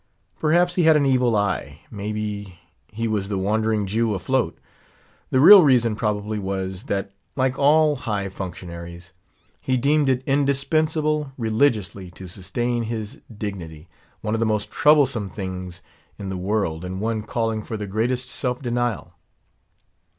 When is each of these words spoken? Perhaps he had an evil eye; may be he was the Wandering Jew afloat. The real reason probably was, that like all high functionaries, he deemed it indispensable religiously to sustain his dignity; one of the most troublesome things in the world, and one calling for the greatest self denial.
Perhaps 0.39 0.73
he 0.73 0.81
had 0.85 0.97
an 0.97 1.05
evil 1.05 1.35
eye; 1.35 1.81
may 1.91 2.11
be 2.11 2.57
he 2.91 3.07
was 3.07 3.29
the 3.29 3.37
Wandering 3.37 3.85
Jew 3.85 4.15
afloat. 4.15 4.57
The 5.29 5.39
real 5.39 5.61
reason 5.61 5.95
probably 5.95 6.39
was, 6.39 6.85
that 6.85 7.11
like 7.35 7.59
all 7.59 7.97
high 7.97 8.27
functionaries, 8.29 9.13
he 9.61 9.77
deemed 9.77 10.09
it 10.09 10.23
indispensable 10.25 11.33
religiously 11.37 12.09
to 12.17 12.27
sustain 12.27 12.85
his 12.85 13.21
dignity; 13.31 13.89
one 14.21 14.33
of 14.33 14.39
the 14.39 14.43
most 14.47 14.71
troublesome 14.71 15.29
things 15.29 15.83
in 16.17 16.29
the 16.29 16.35
world, 16.35 16.83
and 16.83 16.99
one 16.99 17.21
calling 17.21 17.61
for 17.61 17.77
the 17.77 17.85
greatest 17.85 18.27
self 18.27 18.59
denial. 18.59 19.13